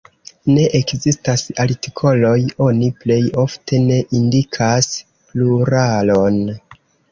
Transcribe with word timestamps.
Ne 0.51 0.61
ekzistas 0.77 1.43
artikoloj; 1.63 2.31
oni 2.69 2.89
plej 3.05 3.19
ofte 3.45 3.83
ne 3.91 4.01
indikas 4.23 4.91
pluralon. 5.29 6.45